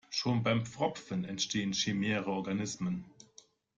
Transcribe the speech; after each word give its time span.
Schon 0.09 0.41
beim 0.41 0.65
Pfropfen 0.65 1.25
entstehen 1.25 1.73
chimäre 1.73 2.31
Organismen. 2.31 3.05